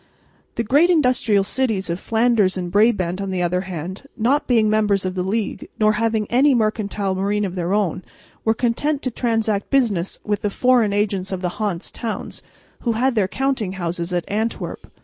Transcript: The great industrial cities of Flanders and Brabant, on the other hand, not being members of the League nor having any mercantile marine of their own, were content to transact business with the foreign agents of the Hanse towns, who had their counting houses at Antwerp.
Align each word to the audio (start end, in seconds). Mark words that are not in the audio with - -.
The 0.55 0.63
great 0.63 0.89
industrial 0.89 1.43
cities 1.43 1.87
of 1.87 1.99
Flanders 1.99 2.57
and 2.57 2.71
Brabant, 2.71 3.21
on 3.21 3.29
the 3.29 3.43
other 3.43 3.61
hand, 3.69 4.07
not 4.17 4.47
being 4.47 4.67
members 4.67 5.05
of 5.05 5.13
the 5.13 5.21
League 5.21 5.69
nor 5.77 5.91
having 5.93 6.25
any 6.31 6.55
mercantile 6.55 7.13
marine 7.13 7.45
of 7.45 7.53
their 7.53 7.71
own, 7.71 8.01
were 8.43 8.55
content 8.55 9.03
to 9.03 9.11
transact 9.11 9.69
business 9.69 10.17
with 10.23 10.41
the 10.41 10.49
foreign 10.49 10.91
agents 10.91 11.31
of 11.31 11.43
the 11.43 11.57
Hanse 11.61 11.91
towns, 11.91 12.41
who 12.79 12.93
had 12.93 13.13
their 13.13 13.27
counting 13.27 13.73
houses 13.73 14.11
at 14.11 14.25
Antwerp. 14.27 14.91